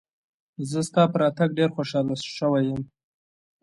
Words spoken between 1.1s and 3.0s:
په راتګ ډېر خوشاله شوی یم.